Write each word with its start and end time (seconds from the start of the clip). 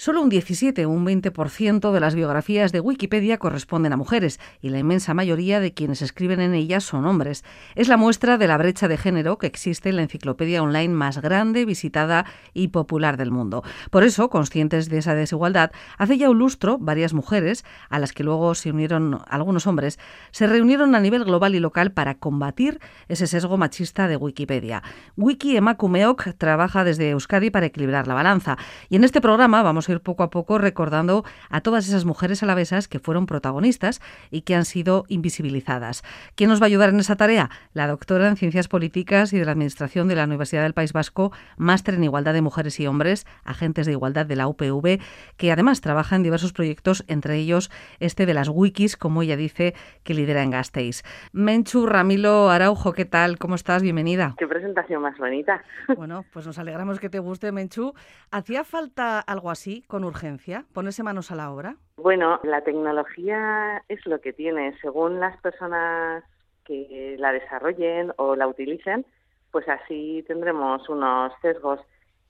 Solo 0.00 0.22
un 0.22 0.30
17 0.30 0.86
o 0.86 0.88
un 0.88 1.04
20% 1.04 1.92
de 1.92 2.00
las 2.00 2.14
biografías 2.14 2.72
de 2.72 2.80
Wikipedia 2.80 3.36
corresponden 3.36 3.92
a 3.92 3.98
mujeres 3.98 4.40
y 4.62 4.70
la 4.70 4.78
inmensa 4.78 5.12
mayoría 5.12 5.60
de 5.60 5.74
quienes 5.74 6.00
escriben 6.00 6.40
en 6.40 6.54
ellas 6.54 6.84
son 6.84 7.04
hombres. 7.04 7.44
Es 7.74 7.86
la 7.86 7.98
muestra 7.98 8.38
de 8.38 8.48
la 8.48 8.56
brecha 8.56 8.88
de 8.88 8.96
género 8.96 9.36
que 9.36 9.46
existe 9.46 9.90
en 9.90 9.96
la 9.96 10.02
enciclopedia 10.02 10.62
online 10.62 10.94
más 10.94 11.20
grande, 11.20 11.66
visitada 11.66 12.24
y 12.54 12.68
popular 12.68 13.18
del 13.18 13.30
mundo. 13.30 13.62
Por 13.90 14.02
eso, 14.02 14.30
conscientes 14.30 14.88
de 14.88 14.96
esa 14.96 15.14
desigualdad, 15.14 15.70
hace 15.98 16.16
ya 16.16 16.30
un 16.30 16.38
lustro 16.38 16.78
varias 16.78 17.12
mujeres, 17.12 17.66
a 17.90 17.98
las 17.98 18.14
que 18.14 18.24
luego 18.24 18.54
se 18.54 18.70
unieron 18.70 19.20
algunos 19.28 19.66
hombres, 19.66 19.98
se 20.30 20.46
reunieron 20.46 20.94
a 20.94 21.00
nivel 21.00 21.24
global 21.24 21.54
y 21.54 21.60
local 21.60 21.92
para 21.92 22.14
combatir 22.14 22.80
ese 23.08 23.26
sesgo 23.26 23.58
machista 23.58 24.08
de 24.08 24.16
Wikipedia. 24.16 24.82
Wiki 25.18 25.58
Emakumeok 25.58 26.38
trabaja 26.38 26.84
desde 26.84 27.10
Euskadi 27.10 27.50
para 27.50 27.66
equilibrar 27.66 28.06
la 28.06 28.14
balanza 28.14 28.56
y 28.88 28.96
en 28.96 29.04
este 29.04 29.20
programa 29.20 29.62
vamos 29.62 29.89
ir 29.92 30.00
poco 30.00 30.22
a 30.22 30.30
poco 30.30 30.58
recordando 30.58 31.24
a 31.48 31.60
todas 31.60 31.88
esas 31.88 32.04
mujeres 32.04 32.42
alavesas 32.42 32.88
que 32.88 32.98
fueron 32.98 33.26
protagonistas 33.26 34.00
y 34.30 34.42
que 34.42 34.54
han 34.54 34.64
sido 34.64 35.04
invisibilizadas. 35.08 36.02
¿Quién 36.34 36.50
nos 36.50 36.60
va 36.60 36.64
a 36.64 36.68
ayudar 36.68 36.90
en 36.90 37.00
esa 37.00 37.16
tarea? 37.16 37.50
La 37.72 37.86
doctora 37.86 38.28
en 38.28 38.36
Ciencias 38.36 38.68
Políticas 38.68 39.32
y 39.32 39.38
de 39.38 39.44
la 39.44 39.52
Administración 39.52 40.08
de 40.08 40.16
la 40.16 40.24
Universidad 40.24 40.62
del 40.62 40.74
País 40.74 40.92
Vasco, 40.92 41.32
máster 41.56 41.94
en 41.94 42.04
Igualdad 42.04 42.32
de 42.32 42.42
Mujeres 42.42 42.78
y 42.80 42.86
Hombres, 42.86 43.26
agentes 43.44 43.86
de 43.86 43.92
igualdad 43.92 44.26
de 44.26 44.36
la 44.36 44.48
UPV, 44.48 45.00
que 45.36 45.52
además 45.52 45.80
trabaja 45.80 46.16
en 46.16 46.22
diversos 46.22 46.52
proyectos, 46.52 47.04
entre 47.08 47.36
ellos 47.36 47.70
este 47.98 48.26
de 48.26 48.34
las 48.34 48.48
wikis, 48.48 48.96
como 48.96 49.22
ella 49.22 49.36
dice, 49.36 49.74
que 50.02 50.14
lidera 50.14 50.42
en 50.42 50.50
Gasteiz. 50.50 51.02
Menchu 51.32 51.86
Ramilo 51.86 52.50
Araujo, 52.50 52.92
¿qué 52.92 53.04
tal? 53.04 53.38
¿Cómo 53.38 53.54
estás? 53.54 53.82
Bienvenida. 53.82 54.34
Qué 54.38 54.46
presentación 54.46 55.02
más 55.02 55.16
bonita. 55.18 55.62
Bueno, 55.96 56.24
pues 56.32 56.46
nos 56.46 56.58
alegramos 56.58 57.00
que 57.00 57.10
te 57.10 57.18
guste, 57.18 57.52
Menchu. 57.52 57.94
¿Hacía 58.30 58.64
falta 58.64 59.20
algo 59.20 59.50
así 59.50 59.79
con 59.86 60.04
urgencia? 60.04 60.64
¿Ponerse 60.72 61.02
manos 61.02 61.30
a 61.30 61.36
la 61.36 61.50
obra? 61.50 61.76
Bueno, 61.96 62.40
la 62.42 62.62
tecnología 62.62 63.82
es 63.88 64.04
lo 64.06 64.20
que 64.20 64.32
tiene. 64.32 64.76
Según 64.80 65.20
las 65.20 65.36
personas 65.40 66.24
que 66.64 67.16
la 67.18 67.32
desarrollen 67.32 68.12
o 68.16 68.36
la 68.36 68.46
utilicen, 68.46 69.04
pues 69.50 69.68
así 69.68 70.24
tendremos 70.26 70.88
unos 70.88 71.32
sesgos. 71.42 71.80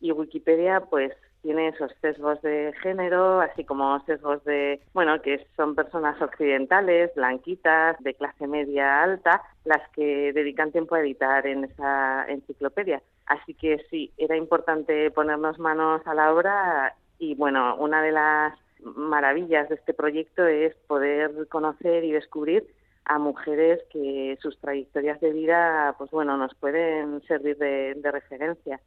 Y 0.00 0.12
Wikipedia, 0.12 0.80
pues 0.80 1.12
tiene 1.42 1.68
esos 1.68 1.92
sesgos 2.00 2.40
de 2.42 2.72
género, 2.82 3.40
así 3.40 3.64
como 3.64 3.98
sesgos 4.04 4.42
de, 4.44 4.80
bueno, 4.92 5.20
que 5.22 5.46
son 5.56 5.74
personas 5.74 6.20
occidentales, 6.20 7.14
blanquitas, 7.14 7.96
de 8.00 8.14
clase 8.14 8.46
media 8.46 9.02
alta, 9.02 9.42
las 9.64 9.88
que 9.90 10.32
dedican 10.32 10.72
tiempo 10.72 10.94
a 10.94 11.00
editar 11.00 11.46
en 11.46 11.64
esa 11.64 12.26
enciclopedia. 12.28 13.02
Así 13.26 13.54
que 13.54 13.84
sí, 13.90 14.12
era 14.18 14.36
importante 14.36 15.10
ponernos 15.10 15.58
manos 15.58 16.02
a 16.06 16.14
la 16.14 16.32
obra 16.32 16.94
y 17.20 17.34
bueno, 17.36 17.76
una 17.76 18.02
de 18.02 18.10
las 18.10 18.58
maravillas 18.82 19.68
de 19.68 19.76
este 19.76 19.94
proyecto 19.94 20.46
es 20.46 20.74
poder 20.88 21.46
conocer 21.48 22.02
y 22.02 22.10
descubrir 22.10 22.66
a 23.04 23.18
mujeres 23.18 23.80
que 23.92 24.38
sus 24.40 24.58
trayectorias 24.58 25.20
de 25.20 25.32
vida, 25.32 25.94
pues 25.98 26.10
bueno, 26.10 26.36
nos 26.36 26.54
pueden 26.54 27.22
servir 27.28 27.56
de, 27.58 28.10
referencia. 28.10 28.80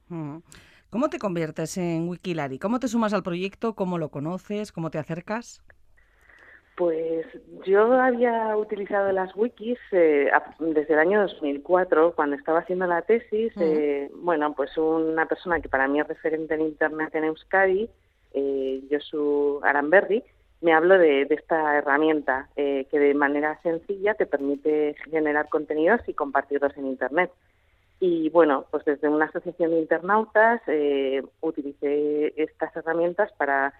¿Cómo 0.90 1.10
te 1.10 1.20
conviertes 1.20 1.78
en 1.78 2.08
Wikilari? 2.08 2.60
¿Cómo 2.60 2.80
te 2.80 2.88
sumas 2.88 3.14
al 3.14 3.24
proyecto? 3.24 3.74
¿Cómo 3.76 3.98
lo 3.98 4.10
conoces? 4.10 4.72
¿Cómo 4.72 4.90
te 4.90 4.98
acercas? 4.98 5.64
Pues 6.76 7.26
yo 7.68 7.94
había 7.94 8.58
utilizado 8.58 9.12
las 9.12 9.36
wikis 9.36 9.78
eh, 9.92 10.32
desde 10.60 10.94
el 10.94 11.00
año 11.00 11.22
2004, 11.22 12.14
cuando 12.16 12.36
estaba 12.36 12.60
haciendo 12.60 12.88
la 12.88 13.04
tesis. 13.04 13.54
Eh, 13.60 14.10
bueno, 14.16 14.56
pues 14.56 14.76
una 14.78 15.28
persona 15.28 15.60
que 15.60 15.70
para 15.70 15.88
mí 15.88 16.00
es 16.00 16.08
referente 16.08 16.56
en 16.56 16.62
Internet 16.62 17.14
en 17.14 17.26
Euskadi, 17.26 17.90
eh, 18.34 18.82
Josu 18.90 19.60
Aramberri, 19.64 20.24
me 20.62 20.74
habló 20.74 20.98
de, 20.98 21.28
esta 21.30 21.78
herramienta 21.78 22.50
eh, 22.56 22.88
que 22.90 23.00
de 23.00 23.14
manera 23.14 23.60
sencilla 23.64 24.14
te 24.14 24.26
permite 24.26 24.96
generar 25.06 25.50
contenidos 25.50 26.02
y 26.08 26.14
compartirlos 26.14 26.76
en 26.78 26.88
Internet. 26.88 27.32
Y 28.00 28.30
bueno, 28.30 28.66
pues 28.72 28.86
desde 28.86 29.10
una 29.10 29.26
asociación 29.26 29.72
de 29.72 29.80
internautas 29.80 30.62
eh, 30.68 31.24
utilicé 31.42 32.34
estas 32.42 32.76
herramientas 32.76 33.32
para 33.38 33.74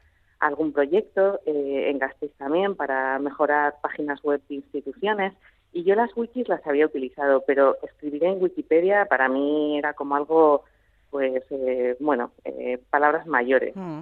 algún 0.44 0.74
proyecto, 0.74 1.40
eh, 1.46 1.90
en 1.90 2.00
Gasteiz 2.00 2.32
también, 2.38 2.76
para 2.76 3.18
mejorar 3.20 3.76
páginas 3.82 4.22
web 4.24 4.42
de 4.50 4.56
instituciones. 4.56 5.34
Y 5.72 5.84
yo 5.84 5.96
las 5.96 6.16
wikis 6.16 6.48
las 6.48 6.66
había 6.68 6.86
utilizado, 6.86 7.44
pero 7.48 7.78
escribir 7.82 8.26
en 8.26 8.42
Wikipedia 8.42 9.06
para 9.06 9.28
mí 9.30 9.78
era 9.78 9.94
como 9.94 10.16
algo, 10.16 10.64
pues, 11.10 11.44
eh, 11.50 11.96
bueno, 12.00 12.32
eh, 12.44 12.80
palabras 12.90 13.26
mayores. 13.26 13.76
Mm. 13.76 14.02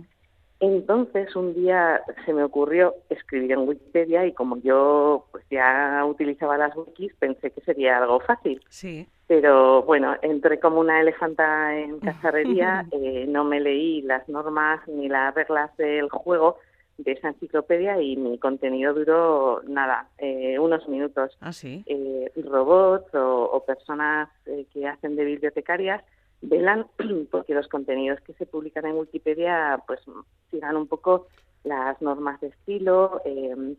Entonces 0.61 1.35
un 1.35 1.55
día 1.55 2.03
se 2.23 2.33
me 2.33 2.43
ocurrió 2.43 2.93
escribir 3.09 3.53
en 3.53 3.67
Wikipedia 3.67 4.27
y 4.27 4.33
como 4.33 4.57
yo 4.57 5.25
pues 5.31 5.43
ya 5.49 6.05
utilizaba 6.05 6.55
las 6.55 6.75
wikis 6.75 7.15
pensé 7.15 7.49
que 7.49 7.61
sería 7.61 7.97
algo 7.97 8.19
fácil. 8.19 8.63
Sí. 8.69 9.07
Pero 9.25 9.81
bueno, 9.81 10.15
entré 10.21 10.59
como 10.59 10.79
una 10.79 11.01
elefanta 11.01 11.75
en 11.75 11.99
cacharrería, 12.01 12.85
eh, 12.91 13.25
no 13.27 13.43
me 13.43 13.59
leí 13.59 14.03
las 14.03 14.29
normas 14.29 14.87
ni 14.87 15.09
las 15.09 15.33
reglas 15.33 15.75
del 15.77 16.09
juego 16.09 16.57
de 16.99 17.13
esa 17.13 17.29
enciclopedia 17.29 17.99
y 17.99 18.15
mi 18.15 18.37
contenido 18.37 18.93
duró 18.93 19.63
nada, 19.67 20.09
eh, 20.19 20.59
unos 20.59 20.87
minutos. 20.87 21.35
Ah, 21.41 21.53
sí. 21.53 21.83
Eh, 21.87 22.31
robots 22.43 23.15
o, 23.15 23.45
o 23.45 23.65
personas 23.65 24.29
eh, 24.45 24.67
que 24.71 24.87
hacen 24.87 25.15
de 25.15 25.25
bibliotecarias 25.25 26.03
velan 26.41 26.87
porque 27.31 27.53
los 27.53 27.67
contenidos 27.67 28.19
que 28.21 28.33
se 28.33 28.45
publican 28.45 28.85
en 28.85 28.97
Wikipedia 28.97 29.81
pues 29.87 30.01
sigan 30.49 30.75
un 30.75 30.87
poco 30.87 31.27
las 31.63 32.01
normas 32.01 32.41
de 32.41 32.47
estilo, 32.47 33.21
eh, 33.25 33.75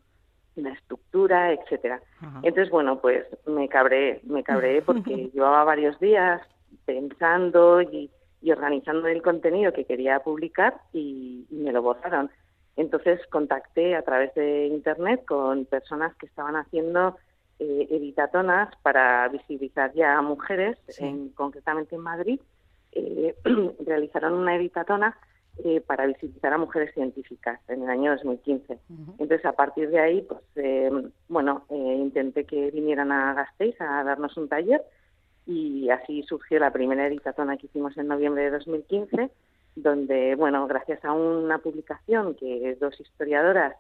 la 0.57 0.71
estructura, 0.71 1.53
etcétera. 1.53 2.01
Entonces, 2.43 2.71
bueno, 2.71 3.01
pues 3.01 3.27
me 3.47 3.69
cabré, 3.69 4.21
me 4.25 4.43
cabré 4.43 4.83
porque 4.87 5.31
llevaba 5.33 5.65
varios 5.65 5.99
días 5.99 6.43
pensando 6.85 7.83
y, 7.83 8.11
organizando 8.51 9.07
el 9.07 9.23
contenido 9.23 9.73
que 9.73 9.85
quería 9.85 10.21
publicar 10.21 10.81
y, 10.93 11.47
me 11.51 11.73
lo 11.73 11.83
borraron. 11.83 12.31
Entonces 12.77 13.21
contacté 13.29 13.95
a 13.95 14.03
través 14.03 14.35
de 14.35 14.67
internet 14.67 15.25
con 15.27 15.67
personas 15.67 16.15
que 16.17 16.27
estaban 16.27 16.57
haciendo 16.57 17.17
eh, 17.59 17.87
editatonas 17.91 18.75
para 18.83 19.29
visibilizar 19.29 19.93
ya 19.93 20.17
a 20.17 20.23
mujeres, 20.23 20.79
en, 20.99 21.29
concretamente 21.31 21.95
en 21.95 22.01
Madrid, 22.01 22.41
eh, 22.93 23.35
realizaron 23.87 24.35
una 24.35 24.57
editatona 24.57 25.17
eh, 25.65 25.81
para 25.81 26.07
visibilizar 26.07 26.53
a 26.53 26.59
mujeres 26.59 26.95
científicas 26.95 27.61
en 27.69 27.83
el 27.83 27.91
año 27.91 28.13
2015. 28.13 28.79
Entonces, 29.19 29.45
a 29.45 29.53
partir 29.53 29.91
de 29.91 29.99
ahí, 29.99 30.23
pues, 30.23 30.41
eh, 30.57 30.91
bueno, 31.29 31.65
intenté 31.71 32.45
que 32.45 32.71
vinieran 32.71 33.13
a 33.13 33.35
Gasteiz 33.35 33.79
a 33.81 34.03
darnos 34.05 34.37
un 34.37 34.49
taller 34.49 34.83
y 35.47 35.91
así 35.91 36.23
surgió 36.23 36.59
la 36.59 36.73
primera 36.73 37.07
editatona 37.07 37.57
que 37.57 37.67
hicimos 37.67 37.97
en 37.99 38.09
noviembre 38.09 38.45
de 38.45 38.51
2015, 38.51 39.31
donde, 39.77 40.35
bueno, 40.37 40.67
gracias 40.67 41.05
a 41.05 41.13
una 41.13 41.59
publicación 41.59 42.35
que 42.35 42.77
dos 42.81 42.99
historiadoras 43.01 43.75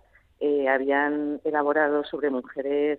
habían 0.68 1.40
elaborado 1.44 2.02
sobre 2.04 2.28
mujeres 2.28 2.98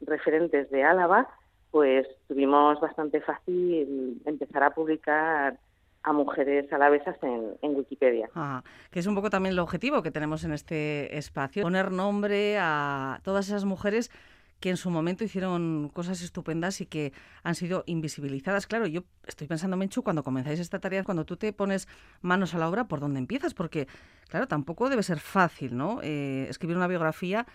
referentes 0.00 0.70
de 0.70 0.82
Álava, 0.82 1.28
pues 1.74 2.06
tuvimos 2.28 2.80
bastante 2.80 3.20
fácil 3.20 4.22
empezar 4.26 4.62
a 4.62 4.70
publicar 4.70 5.58
a 6.04 6.12
mujeres 6.12 6.72
alavesas 6.72 7.16
en, 7.20 7.56
en 7.62 7.74
Wikipedia. 7.74 8.30
que 8.92 9.00
es 9.00 9.06
un 9.08 9.16
poco 9.16 9.28
también 9.28 9.54
el 9.54 9.58
objetivo 9.58 10.00
que 10.00 10.12
tenemos 10.12 10.44
en 10.44 10.52
este 10.52 11.18
espacio, 11.18 11.64
poner 11.64 11.90
nombre 11.90 12.58
a 12.60 13.18
todas 13.24 13.48
esas 13.48 13.64
mujeres 13.64 14.12
que 14.60 14.70
en 14.70 14.76
su 14.76 14.88
momento 14.88 15.24
hicieron 15.24 15.90
cosas 15.92 16.22
estupendas 16.22 16.80
y 16.80 16.86
que 16.86 17.12
han 17.42 17.56
sido 17.56 17.82
invisibilizadas. 17.86 18.68
Claro, 18.68 18.86
yo 18.86 19.02
estoy 19.26 19.48
pensando, 19.48 19.76
Menchu, 19.76 20.04
cuando 20.04 20.22
comenzáis 20.22 20.60
esta 20.60 20.78
tarea, 20.78 21.02
cuando 21.02 21.24
tú 21.24 21.36
te 21.36 21.52
pones 21.52 21.88
manos 22.22 22.54
a 22.54 22.58
la 22.58 22.68
obra, 22.68 22.86
¿por 22.86 23.00
dónde 23.00 23.18
empiezas? 23.18 23.52
Porque, 23.52 23.88
claro, 24.28 24.46
tampoco 24.46 24.88
debe 24.90 25.02
ser 25.02 25.18
fácil, 25.18 25.76
¿no? 25.76 25.98
Eh, 26.04 26.46
escribir 26.48 26.76
una 26.76 26.86
biografía 26.86 27.46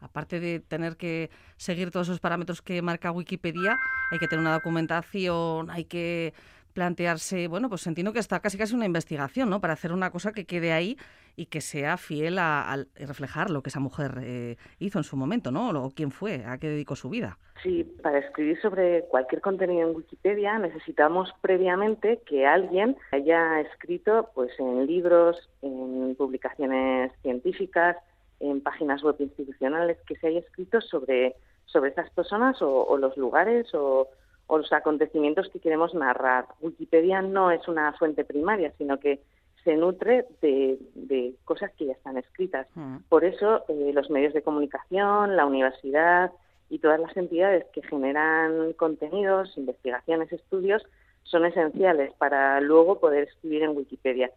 aparte 0.00 0.40
de 0.40 0.60
tener 0.60 0.96
que 0.96 1.30
seguir 1.56 1.90
todos 1.90 2.08
esos 2.08 2.20
parámetros 2.20 2.62
que 2.62 2.82
marca 2.82 3.12
Wikipedia, 3.12 3.78
hay 4.10 4.18
que 4.18 4.28
tener 4.28 4.40
una 4.40 4.54
documentación, 4.54 5.70
hay 5.70 5.84
que 5.84 6.34
plantearse, 6.72 7.48
bueno, 7.48 7.68
pues 7.68 7.86
entiendo 7.86 8.12
que 8.12 8.20
está 8.20 8.38
casi 8.40 8.56
casi 8.56 8.74
una 8.74 8.86
investigación, 8.86 9.50
¿no? 9.50 9.60
Para 9.60 9.72
hacer 9.72 9.92
una 9.92 10.10
cosa 10.10 10.32
que 10.32 10.44
quede 10.44 10.72
ahí 10.72 10.96
y 11.34 11.46
que 11.46 11.60
sea 11.60 11.96
fiel 11.96 12.38
a, 12.38 12.84
reflejar 12.96 13.50
lo 13.50 13.62
que 13.62 13.70
esa 13.70 13.80
mujer 13.80 14.18
eh, 14.22 14.56
hizo 14.78 14.98
en 14.98 15.04
su 15.04 15.16
momento, 15.16 15.50
¿no? 15.50 15.70
O 15.70 15.90
quién 15.90 16.10
fue, 16.10 16.44
a 16.44 16.58
qué 16.58 16.68
dedicó 16.68 16.94
su 16.94 17.08
vida. 17.10 17.38
Sí, 17.62 17.84
para 18.02 18.18
escribir 18.18 18.60
sobre 18.60 19.04
cualquier 19.06 19.40
contenido 19.40 19.88
en 19.88 19.96
Wikipedia 19.96 20.58
necesitamos 20.58 21.32
previamente 21.40 22.20
que 22.26 22.46
alguien 22.46 22.96
haya 23.10 23.60
escrito, 23.60 24.30
pues, 24.34 24.50
en 24.58 24.86
libros, 24.86 25.36
en 25.62 26.14
publicaciones 26.16 27.12
científicas, 27.22 27.96
en 28.40 28.60
páginas 28.60 29.02
web 29.02 29.16
institucionales 29.18 29.98
que 30.06 30.16
se 30.16 30.28
haya 30.28 30.40
escrito 30.40 30.80
sobre, 30.80 31.36
sobre 31.66 31.90
estas 31.90 32.10
personas 32.10 32.60
o, 32.60 32.96
los 32.96 33.16
lugares 33.16 33.72
o, 33.74 34.08
los 34.48 34.72
acontecimientos 34.72 35.48
que 35.48 35.60
queremos 35.60 35.94
narrar. 35.94 36.46
Wikipedia 36.60 37.20
no 37.20 37.50
es 37.50 37.66
una 37.68 37.92
fuente 37.94 38.24
primaria, 38.24 38.72
sino 38.78 38.98
que 38.98 39.20
se 39.64 39.76
nutre 39.76 40.24
de, 40.40 41.34
cosas 41.44 41.70
que 41.76 41.86
ya 41.86 41.92
están 41.92 42.16
escritas. 42.16 42.66
Por 43.08 43.24
eso 43.24 43.64
eh, 43.68 43.92
los 43.92 44.08
medios 44.08 44.32
de 44.32 44.42
comunicación, 44.42 45.36
la 45.36 45.44
universidad 45.44 46.32
y 46.70 46.78
todas 46.78 47.00
las 47.00 47.16
entidades 47.16 47.66
que 47.72 47.82
generan 47.82 48.72
contenidos, 48.74 49.56
investigaciones, 49.58 50.32
estudios, 50.32 50.82
son 51.24 51.44
esenciales 51.44 52.12
para 52.14 52.60
luego 52.60 52.98
poder 53.00 53.24
escribir 53.24 53.62
en 53.62 53.76
Wikipedia. 53.76 54.30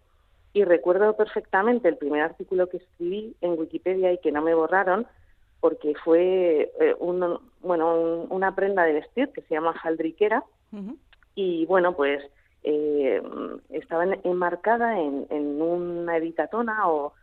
Y 0.54 0.64
recuerdo 0.64 1.16
perfectamente 1.16 1.88
el 1.88 1.98
primer 1.98 2.22
artículo 2.22 2.68
que 2.68 2.78
escribí 2.78 3.36
en 3.42 3.58
Wikipedia 3.58 4.12
y 4.12 4.18
que 4.18 4.32
no 4.32 4.42
me 4.42 4.54
borraron 4.54 5.08
porque 5.62 5.94
fue 6.04 6.72
eh, 6.80 6.96
bueno, 7.00 7.40
una 7.62 8.56
prenda 8.56 8.84
de 8.84 8.94
vestir 8.94 9.30
que 9.30 9.42
se 9.44 9.54
llama 9.54 9.74
jaldriquera 9.74 10.44
y 11.36 11.66
bueno, 11.66 11.96
pues 11.96 12.24
eh, 12.64 13.22
estaba 13.70 14.06
enmarcada 14.24 15.00
en, 15.00 15.62
una 15.62 16.18
editatona 16.18 16.90
o, 16.90 17.14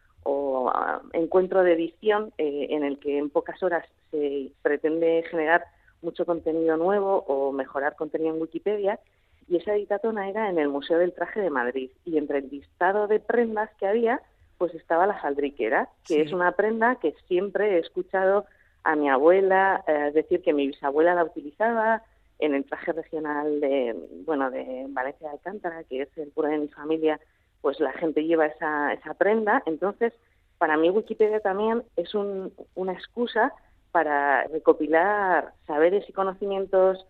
ah, 0.73 1.01
encuentro 1.13 1.63
de 1.63 1.73
edición 1.73 2.33
eh, 2.39 2.69
en 2.71 2.85
el 2.85 2.99
que 2.99 3.19
en 3.19 3.31
pocas 3.31 3.63
horas 3.63 3.85
se 4.11 4.53
pretende 4.63 5.25
generar 5.31 5.65
mucho 6.03 6.25
contenido 6.25 6.77
nuevo 6.77 7.25
o 7.27 7.53
mejorar 7.53 7.97
contenido 7.97 8.35
en 8.35 8.41
Wikipedia 8.41 9.01
y 9.49 9.57
esa 9.57 9.75
editatona 9.75 10.29
era 10.29 10.51
en 10.51 10.59
el 10.59 10.69
Museo 10.69 10.99
del 10.99 11.15
Traje 11.15 11.41
de 11.41 11.51
Madrid 11.51 11.91
y 12.05 12.19
entre 12.19 12.39
el 12.39 12.49
listado 12.49 13.07
de 13.07 13.21
prendas 13.21 13.71
que 13.79 13.87
había 13.87 14.21
pues 14.59 14.75
estaba 14.75 15.07
la 15.07 15.15
jaldriquera, 15.15 15.89
que 16.05 16.21
es 16.21 16.33
una 16.33 16.53
prenda 16.53 16.97
que 16.97 17.15
siempre 17.29 17.77
he 17.77 17.79
escuchado 17.79 18.45
a 18.83 18.97
mi 18.97 19.09
abuela 19.09 19.85
eh, 19.87 20.11
decir 20.13 20.43
que 20.43 20.53
mi 20.53 20.67
bisabuela 20.67 21.15
la 21.15 21.25
utilizaba 21.25 22.03
en 22.41 22.55
el 22.55 22.65
traje 22.65 22.93
regional 22.93 23.61
de 23.61 23.95
bueno 24.27 24.51
de 24.51 24.87
Valencia 24.89 25.29
de 25.29 25.35
Alcántara, 25.35 25.85
que 25.85 26.03
es 26.03 26.19
el 26.19 26.31
puro 26.31 26.49
de 26.49 26.59
mi 26.59 26.69
familia, 26.69 27.21
pues 27.61 27.79
la 27.81 27.93
gente 27.93 28.25
lleva 28.25 28.47
esa, 28.47 28.93
esa 28.93 29.15
prenda. 29.15 29.63
Entonces, 29.67 30.13
para 30.59 30.77
mí 30.77 30.91
Wikipedia 30.91 31.41
también 31.41 31.85
es 31.97 32.15
una 32.15 32.93
excusa 32.93 33.53
para 33.93 34.45
recopilar 34.45 35.53
saberes 35.67 36.09
y 36.09 36.13
conocimientos 36.13 37.07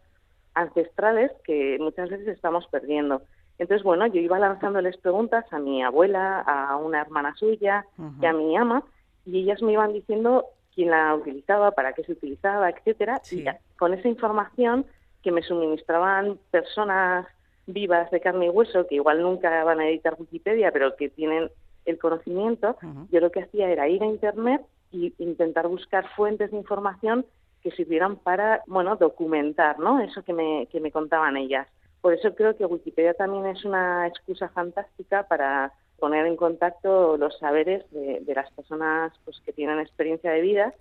ancestrales 0.59 1.31
que 1.45 1.79
muchas 1.81 2.11
veces 2.11 2.29
estamos 2.29 2.67
perdiendo. 2.67 3.23
Entonces, 3.59 3.85
bueno, 3.85 4.07
yo 4.07 4.21
iba 4.21 4.39
lanzándoles 4.39 4.97
preguntas 4.99 5.45
a 5.53 5.59
mi 5.59 5.83
abuela, 5.83 6.41
a 6.41 6.77
una 6.77 7.01
hermana 7.01 7.35
suya 7.37 7.85
y 8.21 8.27
a 8.27 8.33
mi 8.33 8.57
ama, 8.57 8.83
y 9.25 9.41
ellas 9.41 9.63
me 9.63 9.73
iban 9.73 9.93
diciendo 9.93 10.47
quién 10.75 10.91
la 10.91 11.15
utilizaba, 11.15 11.73
para 11.73 11.93
qué 11.93 12.05
se 12.05 12.13
utilizaba, 12.13 12.71
etcétera. 12.71 13.21
Y 13.31 13.45
con 13.77 13.95
esa 13.95 14.09
información 14.09 14.87
que 15.23 15.33
me 15.33 15.43
suministraban 15.43 16.39
personas 16.51 17.27
vivas 17.67 18.11
de 18.11 18.21
carne 18.21 18.47
y 18.47 18.51
hueso, 18.51 18.87
que 18.87 18.95
igual 18.97 19.23
nunca 19.23 19.65
van 19.65 19.81
a 19.81 19.89
editar 19.89 20.17
Wikipedia, 20.19 20.73
pero 20.73 20.97
que 20.97 21.09
tienen 21.09 21.51
el 21.85 21.99
conocimiento, 21.99 22.77
yo 23.11 23.21
lo 23.21 23.31
que 23.31 23.41
hacía 23.41 23.71
era 23.71 23.89
ir 23.89 24.03
a 24.03 24.07
Internet 24.07 24.63
e 24.93 25.13
intentar 25.19 25.69
buscar 25.69 26.09
fuentes 26.15 26.51
de 26.51 26.57
información 26.57 27.27
que 27.63 27.71
sirvieran 27.73 28.17
para, 28.17 28.63
bueno, 28.67 28.97
documentar, 28.97 29.79
¿no? 29.79 30.01
Eso 30.01 30.23
que 30.23 30.33
me, 30.33 30.67
que 30.71 30.81
me 30.81 30.93
contaban 30.93 31.37
ellas. 31.37 31.67
Por 32.01 32.15
eso 32.15 32.35
creo 32.35 32.57
que 32.57 32.65
Wikipedia 32.65 33.15
también 33.15 33.47
es 33.47 33.65
una 33.65 34.07
excusa 34.07 34.49
fantástica 34.49 35.27
para 35.27 35.73
poner 35.99 36.27
en 36.27 36.37
contacto 36.37 37.17
los 37.17 37.37
saberes 37.39 37.85
de, 37.91 38.23
las 38.35 38.51
personas 38.53 39.13
pues, 39.25 39.41
que 39.45 39.53
tienen 39.53 39.81
experiencia 39.81 40.31
de 40.31 40.41
vida 40.41 40.73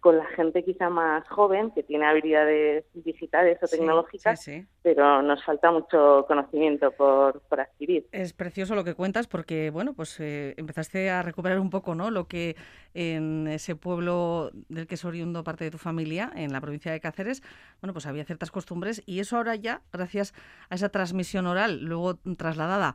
con 0.00 0.18
la 0.18 0.26
gente 0.26 0.64
quizá 0.64 0.90
más 0.90 1.26
joven 1.28 1.70
que 1.70 1.82
tiene 1.82 2.06
habilidades 2.06 2.84
digitales 2.94 3.58
o 3.62 3.68
tecnológicas, 3.68 4.50
pero 4.82 5.22
nos 5.22 5.44
falta 5.44 5.70
mucho 5.70 6.24
conocimiento 6.26 6.90
por, 6.92 7.40
por, 7.42 7.60
adquirir. 7.60 8.06
Es 8.10 8.32
precioso 8.32 8.74
lo 8.74 8.84
que 8.84 8.94
cuentas 8.94 9.26
porque 9.26 9.70
bueno 9.70 9.94
pues 9.94 10.18
eh, 10.20 10.54
empezaste 10.56 11.10
a 11.10 11.22
recuperar 11.22 11.60
un 11.60 11.70
poco 11.70 11.94
no 11.94 12.10
lo 12.10 12.26
que 12.26 12.56
en 12.94 13.46
ese 13.46 13.76
pueblo 13.76 14.50
del 14.68 14.86
que 14.86 14.96
es 14.96 15.04
oriundo 15.04 15.44
parte 15.44 15.64
de 15.64 15.70
tu 15.70 15.78
familia 15.78 16.30
en 16.34 16.52
la 16.52 16.60
provincia 16.60 16.90
de 16.92 17.00
Cáceres 17.00 17.42
bueno 17.80 17.92
pues 17.92 18.06
había 18.06 18.24
ciertas 18.24 18.50
costumbres 18.50 19.02
y 19.06 19.20
eso 19.20 19.36
ahora 19.36 19.54
ya 19.54 19.82
gracias 19.92 20.34
a 20.68 20.74
esa 20.74 20.88
transmisión 20.88 21.46
oral 21.46 21.84
luego 21.84 22.16
trasladada 22.36 22.94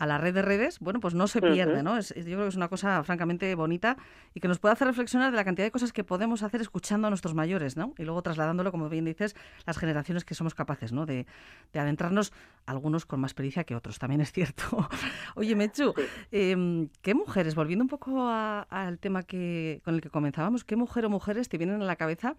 a 0.00 0.06
la 0.06 0.16
red 0.16 0.32
de 0.32 0.40
redes, 0.40 0.78
bueno, 0.80 0.98
pues 0.98 1.12
no 1.12 1.28
se 1.28 1.42
pierde, 1.42 1.82
¿no? 1.82 2.00
yo 2.00 2.14
creo 2.14 2.38
que 2.38 2.48
es 2.48 2.56
una 2.56 2.68
cosa 2.68 3.04
francamente 3.04 3.54
bonita 3.54 3.98
y 4.32 4.40
que 4.40 4.48
nos 4.48 4.58
puede 4.58 4.72
hacer 4.72 4.86
reflexionar 4.86 5.30
de 5.30 5.36
la 5.36 5.44
cantidad 5.44 5.66
de 5.66 5.70
cosas 5.70 5.92
que 5.92 6.04
podemos 6.04 6.42
hacer 6.42 6.62
escuchando 6.62 7.06
a 7.06 7.10
nuestros 7.10 7.34
mayores, 7.34 7.76
¿no? 7.76 7.92
Y 7.98 8.04
luego 8.04 8.22
trasladándolo, 8.22 8.70
como 8.70 8.88
bien 8.88 9.04
dices, 9.04 9.36
las 9.66 9.76
generaciones 9.76 10.24
que 10.24 10.34
somos 10.34 10.54
capaces, 10.54 10.92
¿no? 10.92 11.04
De, 11.04 11.26
adentrarnos, 11.74 12.32
algunos 12.64 13.04
con 13.04 13.20
más 13.20 13.34
pericia 13.34 13.64
que 13.64 13.76
otros, 13.76 13.98
también 13.98 14.22
es 14.22 14.32
cierto. 14.32 14.64
Oye, 15.34 15.54
Mechu, 15.54 15.92
em, 16.32 16.88
¿qué 17.02 17.14
mujeres, 17.14 17.54
volviendo 17.54 17.84
un 17.84 17.88
poco 17.90 18.26
al 18.26 18.98
tema 19.00 19.22
que 19.22 19.82
con 19.84 19.96
el 19.96 20.00
que 20.00 20.08
comenzábamos, 20.08 20.64
qué 20.64 20.76
mujer 20.76 21.04
o 21.04 21.10
mujeres 21.10 21.50
te 21.50 21.58
vienen 21.58 21.82
a 21.82 21.84
la 21.84 21.96
cabeza 21.96 22.36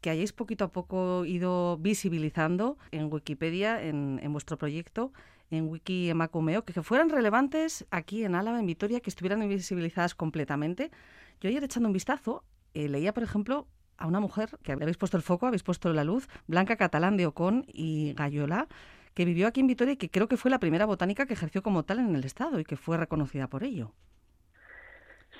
que 0.00 0.10
hayáis 0.10 0.32
poquito 0.32 0.64
a 0.64 0.68
poco 0.68 1.24
ido 1.24 1.78
visibilizando 1.78 2.78
en 2.92 3.12
Wikipedia, 3.12 3.82
en, 3.82 4.20
en 4.22 4.32
vuestro 4.32 4.56
proyecto, 4.56 5.12
en 5.52 5.68
Wiki 5.68 6.10
Emacumeo, 6.10 6.64
que, 6.64 6.72
fueran 6.82 7.10
relevantes 7.10 7.86
aquí 7.90 8.24
en 8.24 8.34
Álava, 8.34 8.58
en 8.58 8.66
Vitoria, 8.66 9.00
que 9.00 9.10
estuvieran 9.10 9.42
invisibilizadas 9.42 10.14
completamente. 10.14 10.90
Yo 11.40 11.48
ayer 11.48 11.62
echando 11.62 11.88
un 11.88 11.92
vistazo, 11.92 12.42
eh, 12.74 12.88
leía, 12.88 13.12
por 13.12 13.22
ejemplo, 13.22 13.66
a 13.98 14.06
una 14.06 14.18
mujer 14.18 14.48
que 14.62 14.72
habéis 14.72 14.96
puesto 14.96 15.16
el 15.16 15.22
foco, 15.22 15.46
habéis 15.46 15.62
puesto 15.62 15.92
la 15.92 16.04
luz, 16.04 16.28
Blanca 16.46 16.76
Catalán 16.76 17.16
de 17.16 17.26
Ocón 17.26 17.64
y 17.68 18.14
Gallola, 18.14 18.66
que 19.14 19.26
vivió 19.26 19.46
aquí 19.46 19.60
en 19.60 19.66
Vitoria 19.66 19.92
y 19.92 19.96
que 19.98 20.08
creo 20.08 20.26
que 20.26 20.38
fue 20.38 20.50
la 20.50 20.58
primera 20.58 20.86
botánica 20.86 21.26
que 21.26 21.34
ejerció 21.34 21.62
como 21.62 21.82
tal 21.82 21.98
en 21.98 22.16
el 22.16 22.24
Estado 22.24 22.58
y 22.58 22.64
que 22.64 22.76
fue 22.76 22.96
reconocida 22.96 23.46
por 23.46 23.62
ello. 23.62 23.92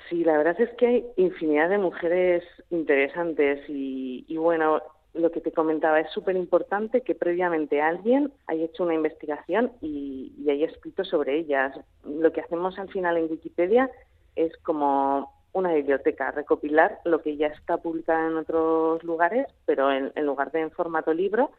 Sí, 0.09 0.23
la 0.23 0.37
verdad 0.37 0.59
es 0.61 0.69
que 0.77 0.85
hay 0.85 1.05
infinidad 1.17 1.69
de 1.69 1.79
mujeres 1.79 2.43
interesantes 2.69 3.67
y, 3.67 4.25
y 4.27 4.37
bueno, 4.37 4.79
lo 5.13 5.31
que 5.31 5.41
te 5.41 5.51
comentaba, 5.51 5.99
es 5.99 6.11
súper 6.11 6.35
importante 6.35 7.01
que 7.01 7.13
previamente 7.13 7.81
alguien 7.81 8.33
haya 8.47 8.65
hecho 8.65 8.83
una 8.83 8.95
investigación 8.95 9.71
y, 9.81 10.31
haya 10.49 10.65
escrito 10.65 11.03
sobre 11.03 11.37
ellas. 11.37 11.79
Lo 12.03 12.31
que 12.31 12.41
hacemos 12.41 12.77
al 12.79 12.89
final 12.89 13.17
en 13.17 13.29
Wikipedia 13.29 13.89
es 14.35 14.55
como 14.57 15.31
una 15.53 15.73
biblioteca, 15.73 16.31
recopilar 16.31 16.99
lo 17.05 17.21
que 17.21 17.37
ya 17.37 17.47
está 17.47 17.77
publicado 17.77 18.27
en 18.27 18.37
otros 18.37 19.03
lugares, 19.03 19.47
pero 19.65 19.91
en, 19.91 20.11
lugar 20.25 20.51
de 20.51 20.61
en 20.61 20.71
formato 20.71 21.13
libro, 21.13 21.51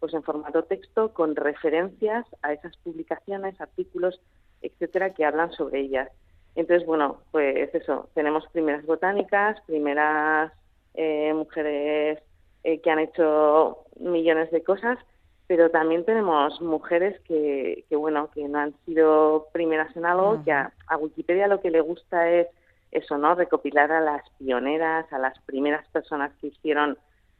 pues 0.00 0.14
en 0.14 0.22
formato 0.22 0.64
texto 0.64 1.12
con 1.12 1.36
referencias 1.36 2.26
a 2.40 2.54
esas 2.54 2.76
publicaciones, 2.78 3.60
artículos, 3.60 4.20
etcétera, 4.62 5.12
que 5.12 5.26
hablan 5.26 5.52
sobre 5.52 5.80
ellas. 5.80 6.08
Entonces, 6.54 6.86
bueno, 6.86 7.18
pues 7.30 7.74
eso, 7.74 8.08
tenemos 8.14 8.46
primeras 8.52 8.84
botánicas, 8.86 9.60
primeras 9.66 10.52
eh, 10.94 11.32
mujeres 11.34 12.18
eh, 12.64 12.80
que 12.80 12.90
han 12.90 12.98
hecho 12.98 13.78
millones 13.98 14.50
de 14.50 14.62
cosas, 14.62 14.98
pero 15.46 15.70
también 15.70 16.04
tenemos 16.04 16.60
mujeres 16.60 17.20
que, 17.22 17.84
que 17.88 17.96
bueno, 17.96 18.30
que 18.34 18.48
no 18.48 18.58
han 18.58 18.74
sido 18.86 19.48
primeras 19.52 19.94
en 19.96 20.06
algo, 20.06 20.42
que 20.44 20.52
a, 20.52 20.72
Wikipedia 20.98 21.48
lo 21.48 21.60
que 21.60 21.70
le 21.70 21.80
gusta 21.80 22.30
es 22.30 22.48
eso, 22.90 23.18
¿no? 23.18 23.34
Recopilar 23.34 23.90
a 23.90 24.00
las 24.00 24.22
pioneras, 24.38 25.12
a 25.12 25.18
las 25.18 25.38
primeras 25.40 25.86
personas 25.88 26.32
que 26.40 26.48
hicieron 26.48 26.96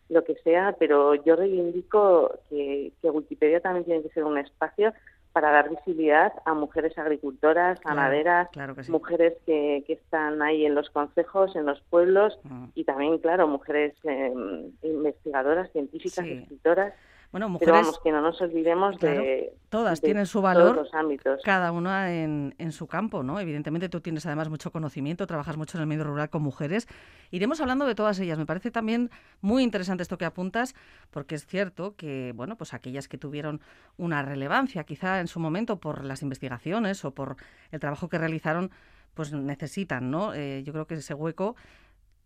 lo 0.09 0.25
que 0.25 0.35
sea, 0.45 0.75
pero 0.79 1.15
yo 1.15 1.37
reivindico 1.37 2.39
que, 2.51 2.93
que 3.01 3.11
Wikipedia 3.11 3.61
también 3.61 3.85
tiene 3.85 4.03
que 4.03 4.11
ser 4.11 4.25
un 4.25 4.39
espacio 4.39 4.93
para 5.33 5.51
dar 5.51 5.71
visibilidad 5.71 6.33
a 6.45 6.55
mujeres 6.55 6.97
agricultoras, 6.99 7.81
ganaderas, 7.81 8.49
mujeres 8.89 9.35
que, 9.47 9.83
que, 9.87 9.95
están 9.95 10.43
ahí 10.43 10.67
en 10.67 10.75
los 10.75 10.91
consejos, 10.91 11.57
en 11.57 11.67
los 11.67 11.81
pueblos 11.83 12.39
y 12.75 12.85
también, 12.85 13.19
claro, 13.19 13.49
mujeres 13.49 13.95
em, 14.05 14.73
investigadoras, 14.83 15.71
científicas, 15.73 16.27
escritoras 16.27 16.93
bueno, 17.33 17.49
mujeres. 17.49 17.73
Pero 17.73 17.83
vamos, 17.83 18.01
que 18.05 18.13
no 18.13 18.21
nos 18.21 18.41
olvidemos 18.43 18.99
de. 19.01 19.55
Todas 19.71 20.03
tienen 20.03 20.27
su 20.27 20.43
valor. 20.43 20.77
Los 20.77 20.93
ámbitos. 20.93 21.41
Cada 21.43 21.73
una 21.73 22.13
en, 22.13 22.55
en, 22.59 22.73
su 22.73 22.87
campo, 22.87 23.23
¿no? 23.23 23.41
Evidentemente 23.41 23.89
tú 23.89 24.03
tienes 24.03 24.27
además 24.27 24.51
mucho 24.51 24.71
conocimiento, 24.71 25.27
trabajas 25.27 25.57
mucho 25.57 25.79
en 25.79 25.81
el 25.81 25.87
medio 25.87 26.05
rural 26.05 26.29
con 26.29 26.43
mujeres. 26.43 26.87
Iremos 27.31 27.63
hablando 27.63 27.87
de 27.87 27.95
todas 27.95 28.21
ellas. 28.21 28.37
Me 28.37 28.45
parece 28.45 28.71
también 28.71 29.11
muy 29.41 29.63
interesante 29.63 30.03
esto 30.03 30.19
que 30.19 30.27
apuntas, 30.27 30.75
porque 31.11 31.35
es 31.35 31.47
cierto 31.47 31.97
que, 31.97 32.33
bueno, 32.37 32.57
pues 32.57 32.75
aquellas 32.75 33.09
que 33.09 33.17
tuvieron 33.17 33.63
una 33.97 34.21
relevancia, 34.21 34.85
quizá 34.85 35.19
en 35.21 35.27
su 35.27 35.41
momento 35.41 35.81
por 35.81 36.05
las 36.05 36.21
investigaciones 36.21 37.03
o 37.07 37.13
por 37.13 37.37
el 37.71 37.81
trabajo 37.81 38.11
que 38.11 38.19
realizaron, 38.19 38.71
pues 39.15 39.33
necesitan, 39.33 40.11
¿no? 40.11 40.35
Eh, 40.35 40.63
yo 40.67 40.75
creo 40.75 40.87
que 40.87 40.95
ese 40.97 41.15
hueco 41.15 41.57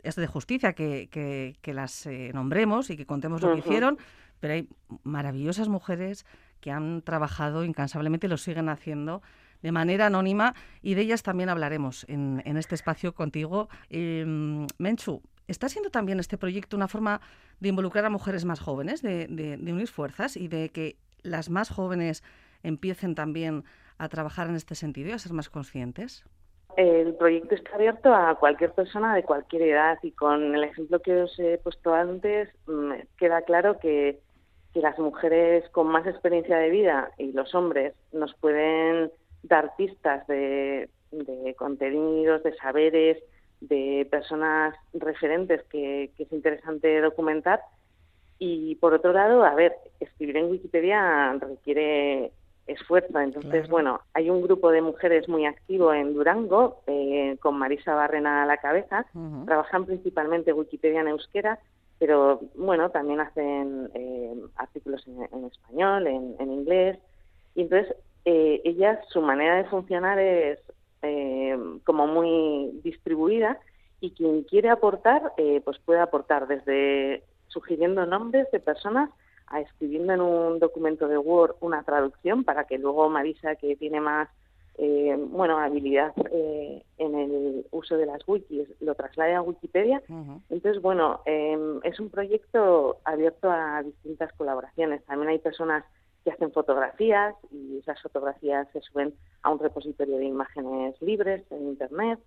es 0.03 0.17
de 0.17 0.27
justicia 0.27 0.73
que, 0.73 1.09
que, 1.63 1.75
las 1.75 2.07
eh, 2.07 2.31
nombremos 2.33 2.91
y 2.91 2.97
que 2.97 3.07
contemos 3.07 3.43
lo 3.43 3.53
que 3.53 3.59
hicieron 3.59 3.99
pero 4.41 4.55
hay 4.55 4.69
maravillosas 5.03 5.69
mujeres 5.69 6.27
que 6.61 6.71
han 6.71 7.03
trabajado 7.03 7.65
incansablemente 7.65 8.27
y 8.27 8.31
lo 8.31 8.37
siguen 8.37 8.69
haciendo 8.69 9.23
de 9.63 9.73
manera 9.73 10.07
anónima 10.07 10.55
y 10.83 10.95
de 10.95 11.03
ellas 11.03 11.23
también 11.23 11.49
hablaremos 11.49 12.07
en, 12.09 12.41
este 12.57 12.75
espacio 12.75 13.15
contigo. 13.15 13.69
Em, 13.91 14.67
Menchu, 14.79 15.23
¿está 15.49 15.69
siendo 15.69 15.91
también 15.91 16.21
este 16.21 16.39
proyecto 16.39 16.77
una 16.77 16.89
forma 16.89 17.21
de 17.61 17.71
involucrar 17.71 18.05
a 18.05 18.11
mujeres 18.11 18.45
más 18.45 18.61
jóvenes, 18.61 19.03
de, 19.03 19.59
unir 19.67 19.89
fuerzas 19.89 20.37
y 20.37 20.49
de 20.49 20.69
que 20.69 20.97
las 21.23 21.51
más 21.51 21.71
jóvenes 21.71 22.23
empiecen 22.63 23.15
también 23.15 23.65
a 23.99 24.09
trabajar 24.09 24.49
en 24.49 24.57
este 24.57 24.75
sentido 24.75 25.09
y 25.09 25.13
a 25.13 25.19
ser 25.19 25.33
más 25.33 25.49
conscientes? 25.49 26.25
El 26.77 27.15
proyecto 27.15 27.55
está 27.55 27.75
abierto 27.75 28.15
a 28.15 28.35
cualquier 28.39 28.73
persona 28.73 29.15
de 29.15 29.23
cualquier 29.23 29.63
edad 29.63 29.99
y 30.03 30.13
con 30.13 30.55
el 30.55 30.63
ejemplo 30.63 31.01
que 31.01 31.23
os 31.23 31.39
he 31.39 31.57
puesto 31.59 31.95
antes 31.95 32.51
mm, 32.67 32.93
queda 33.17 33.41
claro 33.43 33.79
que, 33.79 34.21
las 34.81 34.99
mujeres 34.99 35.69
con 35.71 35.89
más 35.89 36.07
experiencia 36.07 36.59
de 36.59 36.71
vida 36.71 37.11
y 37.19 37.33
los 37.33 37.55
hombres 37.55 37.95
nos 38.13 38.35
pueden 38.35 39.11
dar 39.43 39.75
pistas 39.77 40.27
de, 40.27 40.89
contenidos, 41.57 42.43
de 42.43 42.55
saberes, 42.57 43.19
de 43.61 44.07
personas 44.11 44.75
referentes 44.93 45.63
que, 45.65 46.11
que, 46.17 46.25
es 46.25 46.33
interesante 46.33 47.01
documentar. 47.01 47.61
Y 48.39 48.75
por 48.77 48.93
otro 48.93 49.13
lado, 49.13 49.45
a 49.45 49.55
ver, 49.55 49.75
escribir 50.01 50.37
en 50.37 50.51
Wikipedia 50.51 51.33
requiere 51.41 52.33
esfuerzo. 52.67 53.19
Entonces, 53.21 53.69
bueno, 53.69 54.01
hay 54.13 54.31
un 54.31 54.43
grupo 54.43 54.71
de 54.71 54.83
mujeres 54.83 55.29
muy 55.29 55.47
activo 55.47 55.93
en 55.95 56.15
Durango, 56.15 56.83
eh, 56.87 57.37
con 57.41 57.57
Marisa 57.57 57.95
Barrena 57.95 58.43
a 58.43 58.47
la 58.47 58.57
cabeza. 58.59 59.07
Trabajan 59.47 59.87
principalmente 59.87 60.53
Wikipedia 60.53 61.01
en 61.01 61.09
euskera, 61.09 61.59
pero 61.99 62.41
bueno, 62.55 62.91
también 62.91 63.21
hacen 63.21 63.91
eh, 63.95 64.35
artículos 64.57 65.07
en, 65.07 65.45
español, 65.45 66.07
en, 66.07 66.53
inglés. 66.53 66.99
Y 67.55 67.63
entonces, 67.63 67.97
eh, 68.25 68.61
ellas, 68.65 68.99
su 69.09 69.21
manera 69.21 69.57
de 69.57 69.65
funcionar 69.65 70.19
es 70.19 70.59
como 71.85 72.09
muy 72.09 72.81
distribuida 72.83 73.61
y 74.01 74.11
quien 74.11 74.43
quiere 74.43 74.71
aportar, 74.71 75.35
pues 75.65 75.79
puede 75.85 76.01
aportar 76.01 76.49
desde 76.49 77.23
sugiriendo 77.47 78.05
nombres 78.07 78.51
de 78.51 78.59
personas 78.59 79.11
a 79.47 79.61
escribiendo 79.61 80.13
en 80.13 80.21
un 80.21 80.59
documento 80.59 81.09
de 81.09 81.19
Word 81.19 81.57
una 81.61 81.83
traducción 81.85 82.45
para 82.45 82.65
que 82.65 82.79
luego 82.79 83.09
Marisa, 83.09 83.55
que 83.57 83.77
tiene 83.77 84.01
más 84.01 84.29
eh, 84.79 85.17
bueno 85.19 85.59
habilidad 85.59 86.13
eh, 86.31 86.83
en 86.99 87.15
el 87.15 87.67
uso 87.71 87.97
de 87.97 88.07
las 88.07 88.27
wikis, 88.27 88.69
lo 88.81 88.95
traslade 88.95 89.35
a 89.35 89.43
Wikipedia. 89.43 90.03
Entonces, 90.51 90.83
bueno, 90.83 91.21
em, 91.25 91.81
es 91.83 91.99
un 92.01 92.11
proyecto 92.11 92.99
abierto 93.05 93.51
a 93.51 93.83
distintas 93.83 94.33
colaboraciones. 94.35 95.05
También 95.05 95.31
hay 95.31 95.39
personas 95.39 95.85
que 96.25 96.31
hacen 96.31 96.53
fotografías 96.53 97.35
y 97.51 97.79
esas 97.79 98.01
fotografías 98.03 98.69
se 98.73 98.81
suben 98.81 99.15
a 99.43 99.51
un 99.51 99.59
repositorio 99.59 100.19
de 100.19 100.25
imágenes 100.25 101.01
libres 101.01 101.45
en 101.51 101.69
Internet. 101.69 102.19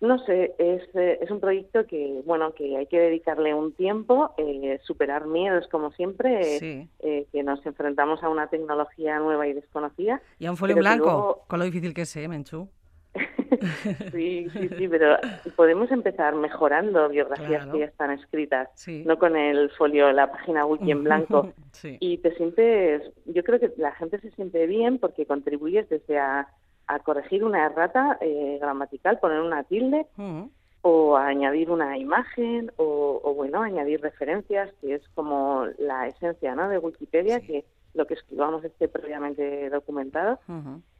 No 0.00 0.18
sé, 0.26 0.54
es, 0.58 0.82
eh, 0.94 1.18
es 1.22 1.30
un 1.30 1.40
proyecto 1.40 1.86
que, 1.86 2.20
bueno, 2.26 2.52
que 2.52 2.76
hay 2.76 2.86
que 2.86 2.98
dedicarle 2.98 3.54
un 3.54 3.72
tiempo, 3.72 4.34
eh, 4.36 4.78
superar 4.84 5.26
miedos 5.26 5.66
como 5.68 5.90
siempre, 5.92 6.86
eh, 6.98 7.26
que 7.32 7.42
nos 7.42 7.64
enfrentamos 7.64 8.22
a 8.22 8.28
una 8.28 8.48
tecnología 8.48 9.18
nueva 9.18 9.46
y 9.46 9.54
desconocida. 9.54 10.20
Y 10.38 10.46
a 10.46 10.50
un 10.50 10.58
folio 10.58 10.76
blanco, 10.76 11.44
con 11.46 11.58
lo 11.58 11.64
difícil 11.64 11.94
que 11.94 12.02
es, 12.02 12.14
¿eh, 12.16 12.28
Menchú? 12.28 12.68
sí, 14.12 14.48
sí, 14.52 14.68
sí, 14.76 14.88
pero 14.88 15.16
podemos 15.56 15.90
empezar 15.90 16.34
mejorando 16.34 17.08
biografías 17.08 17.66
que 17.66 17.78
ya 17.78 17.84
están 17.86 18.10
escritas, 18.10 18.68
no 19.06 19.18
con 19.18 19.36
el 19.36 19.70
folio, 19.70 20.12
la 20.12 20.30
página 20.30 20.66
wiki 20.66 20.90
en 20.90 21.04
blanco. 21.04 21.52
Y 22.00 22.18
te 22.18 22.34
sientes, 22.36 23.02
yo 23.26 23.44
creo 23.44 23.60
que 23.60 23.70
la 23.76 23.92
gente 23.92 24.18
se 24.20 24.30
siente 24.30 24.66
bien 24.66 24.98
porque 24.98 25.26
contribuyes 25.26 25.86
desde 25.90 26.18
a 26.18 26.48
a 26.86 26.98
corregir 27.00 27.44
una 27.44 27.66
errata 27.66 28.18
eh, 28.20 28.58
gramatical, 28.60 29.18
poner 29.18 29.40
una 29.40 29.64
tilde 29.64 30.06
mm. 30.16 30.42
o 30.82 31.16
añadir 31.16 31.70
una 31.70 31.98
imagen 31.98 32.72
o, 32.76 33.34
bueno, 33.34 33.62
añadir 33.62 34.00
referencias, 34.00 34.72
que 34.80 34.94
es 34.94 35.08
como 35.14 35.66
la 35.78 36.06
esencia 36.06 36.54
¿no? 36.54 36.68
de 36.68 36.78
Wikipedia, 36.78 37.40
que 37.40 37.64
lo 37.94 38.06
que 38.06 38.14
escribamos 38.14 38.62
esté 38.62 38.88
previamente 38.88 39.70
documentado. 39.70 40.38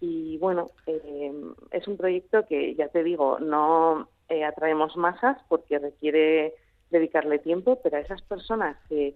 Y 0.01 0.39
bueno, 0.39 0.71
eh, 0.87 1.33
es 1.71 1.87
un 1.87 1.97
proyecto 1.97 2.47
que, 2.47 2.75
ya 2.75 2.89
te 2.89 3.05
digo, 3.05 3.39
no 3.39 4.09
eh, 4.29 4.45
atraemos 4.45 4.97
masas 4.97 5.37
porque 5.49 5.79
requiere 5.79 6.55
dedicarle 6.91 7.39
tiempo, 7.39 7.81
pero 7.83 7.99
a 7.99 8.01
esas 8.01 8.23
personas 8.23 8.77
que, 8.89 9.15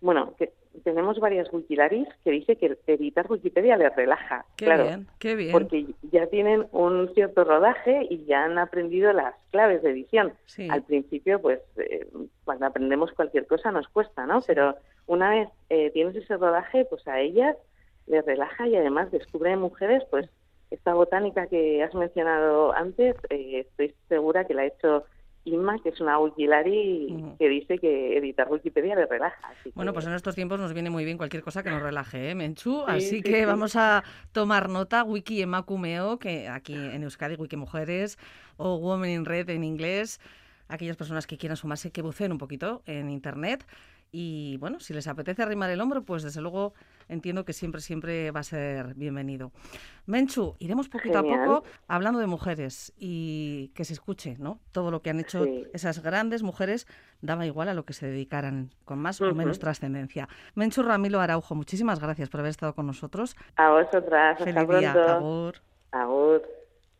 bueno, 0.00 0.34
que 0.38 0.52
tenemos 0.84 1.18
varias 1.20 1.52
Wikilaris 1.52 2.08
que 2.24 2.30
dice 2.30 2.56
que 2.56 2.76
editar 2.86 3.30
Wikipedia 3.30 3.76
les 3.76 3.94
relaja. 3.94 4.44
Qué 4.56 4.64
claro, 4.64 4.84
bien, 4.84 5.06
qué 5.18 5.34
bien. 5.34 5.52
Porque 5.52 5.86
ya 6.10 6.26
tienen 6.26 6.66
un 6.72 7.12
cierto 7.14 7.44
rodaje 7.44 8.06
y 8.08 8.24
ya 8.24 8.44
han 8.44 8.58
aprendido 8.58 9.12
las 9.12 9.34
claves 9.50 9.82
de 9.82 9.90
edición. 9.90 10.32
Al 10.70 10.82
principio, 10.82 11.40
pues, 11.40 11.60
eh, 11.76 12.06
cuando 12.44 12.66
aprendemos 12.66 13.12
cualquier 13.12 13.46
cosa 13.46 13.70
nos 13.70 13.88
cuesta, 13.88 14.26
¿no? 14.26 14.40
Pero 14.42 14.76
una 15.06 15.30
vez 15.30 15.48
eh, 15.68 15.90
tienes 15.90 16.16
ese 16.16 16.36
rodaje, 16.36 16.84
pues 16.86 17.06
a 17.06 17.20
ellas 17.20 17.56
les 18.06 18.24
relaja 18.24 18.66
y 18.66 18.76
además 18.76 19.10
descubren 19.10 19.60
mujeres, 19.60 20.02
pues, 20.10 20.28
esta 20.70 20.94
botánica 20.94 21.46
que 21.48 21.82
has 21.82 21.94
mencionado 21.94 22.72
antes, 22.72 23.14
eh, 23.28 23.66
estoy 23.68 23.94
segura 24.08 24.46
que 24.46 24.54
la 24.54 24.62
ha 24.62 24.66
hecho 24.66 25.04
Inma, 25.44 25.78
que 25.82 25.88
es 25.88 26.00
una 26.00 26.18
Wikilari 26.18 27.34
que 27.38 27.48
dice 27.48 27.78
que 27.78 28.16
editar 28.16 28.50
Wikipedia 28.50 28.94
le 28.94 29.06
relaja. 29.06 29.52
Bueno, 29.74 29.92
pues 29.92 30.06
en 30.06 30.12
estos 30.12 30.36
tiempos 30.36 30.60
nos 30.60 30.72
viene 30.72 30.88
muy 30.88 31.04
bien 31.04 31.16
cualquier 31.16 31.42
cosa 31.42 31.62
que 31.62 31.70
nos 31.70 31.82
relaje, 31.82 32.30
¿eh, 32.30 32.34
Menchu? 32.34 32.84
así 32.86 33.22
que 33.22 33.44
vamos 33.44 33.74
a 33.74 34.04
tomar 34.30 34.68
nota, 34.68 35.02
Wiki 35.02 35.42
Emakumeo, 35.42 36.18
que 36.18 36.48
aquí 36.48 36.74
en 36.74 37.02
Euskadi, 37.02 37.34
Wiki 37.34 37.56
Mujeres, 37.56 38.18
o 38.56 38.76
Women 38.76 39.10
in 39.10 39.24
Red 39.24 39.50
en 39.50 39.64
inglés, 39.64 40.20
aquellas 40.68 40.96
personas 40.96 41.26
que 41.26 41.36
quieran 41.36 41.56
sumarse, 41.56 41.90
que 41.90 42.02
buceen 42.02 42.30
un 42.32 42.38
poquito 42.38 42.82
en 42.86 43.10
Internet. 43.10 43.66
Y 44.12 44.58
bueno, 44.58 44.78
si 44.78 44.92
les 44.92 45.08
apetece 45.08 45.42
arrimar 45.42 45.70
el 45.70 45.80
hombro, 45.80 46.02
pues 46.02 46.22
desde 46.22 46.42
luego 46.42 46.74
entiendo 47.12 47.44
que 47.44 47.52
siempre, 47.52 47.80
siempre 47.80 48.30
va 48.30 48.40
a 48.40 48.44
ser 48.44 48.94
bienvenido. 48.94 49.52
Menchu, 50.06 50.56
iremos 50.58 50.88
poquito 50.88 51.18
a 51.18 51.22
poco 51.22 51.64
hablando 51.86 52.18
de 52.18 52.26
mujeres 52.26 52.92
y 52.96 53.70
que 53.74 53.84
se 53.84 53.92
escuche, 53.92 54.36
¿no? 54.38 54.58
Todo 54.72 54.90
lo 54.90 55.02
que 55.02 55.10
han 55.10 55.20
hecho 55.20 55.44
esas 55.72 56.02
grandes 56.02 56.42
mujeres, 56.42 56.86
daba 57.20 57.46
igual 57.46 57.68
a 57.68 57.74
lo 57.74 57.84
que 57.84 57.92
se 57.92 58.06
dedicaran, 58.06 58.70
con 58.84 58.98
más 58.98 59.20
o 59.20 59.34
menos 59.34 59.58
trascendencia. 59.58 60.28
Menchu 60.54 60.82
Ramilo 60.82 61.20
Araujo, 61.20 61.54
muchísimas 61.54 62.00
gracias 62.00 62.28
por 62.28 62.40
haber 62.40 62.50
estado 62.50 62.74
con 62.74 62.86
nosotros. 62.86 63.36
A 63.56 63.70
vosotras, 63.70 64.38
Feliz 64.38 64.56
hasta 64.56 64.78
día. 64.78 64.92
Agur. 65.92 66.61